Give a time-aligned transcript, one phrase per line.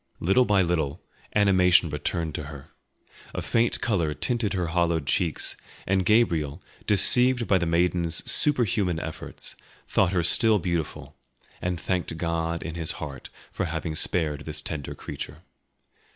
[0.19, 1.03] Little by little
[1.35, 2.71] animation returned to her;
[3.35, 8.99] a faint colour tinted her hollowed cheeks, and Gabriel, deceived by the maiden's super human
[8.99, 9.55] efforts,
[9.87, 11.17] thought her still beautiful,
[11.61, 15.43] and thanked God in his heart for having spared this tender creature.